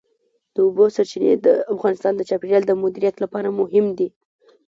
د 0.53 0.55
اوبو 0.65 0.85
سرچینې 0.95 1.33
د 1.45 1.47
افغانستان 1.73 2.13
د 2.15 2.21
چاپیریال 2.29 2.63
د 2.67 2.71
مدیریت 2.83 3.15
لپاره 3.23 3.49
مهم 3.59 3.85
دي. 3.97 4.09